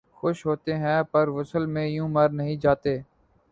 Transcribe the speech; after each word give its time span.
خوش 0.17 0.45
ہوتے 0.45 0.73
ہیں 0.75 1.01
پر 1.11 1.27
وصل 1.29 1.65
میں 1.73 1.85
یوں 1.87 2.07
مر 2.09 2.29
نہیں 2.31 2.55
جاتے 2.55 2.97